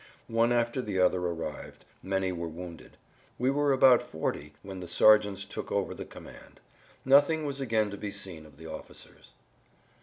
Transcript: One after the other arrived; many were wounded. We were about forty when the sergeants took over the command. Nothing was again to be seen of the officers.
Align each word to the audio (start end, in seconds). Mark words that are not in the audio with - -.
One 0.33 0.51
after 0.51 0.81
the 0.81 0.97
other 0.97 1.19
arrived; 1.19 1.85
many 2.01 2.31
were 2.31 2.47
wounded. 2.47 2.97
We 3.37 3.51
were 3.51 3.71
about 3.71 4.01
forty 4.01 4.53
when 4.63 4.79
the 4.79 4.87
sergeants 4.87 5.45
took 5.45 5.71
over 5.71 5.93
the 5.93 6.05
command. 6.05 6.59
Nothing 7.05 7.45
was 7.45 7.61
again 7.61 7.91
to 7.91 7.97
be 7.97 8.09
seen 8.09 8.47
of 8.47 8.57
the 8.57 8.65
officers. 8.65 9.33